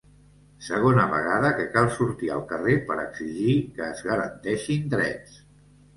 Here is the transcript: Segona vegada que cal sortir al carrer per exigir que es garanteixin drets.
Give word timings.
Segona 0.67 1.03
vegada 1.11 1.51
que 1.59 1.67
cal 1.75 1.91
sortir 1.99 2.31
al 2.37 2.41
carrer 2.53 2.77
per 2.89 2.97
exigir 3.05 3.53
que 3.77 3.87
es 3.93 4.05
garanteixin 4.11 4.93
drets. 4.95 5.37